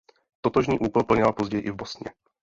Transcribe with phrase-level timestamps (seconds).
[0.41, 2.11] Totožný úkol plnila později i v Bosně.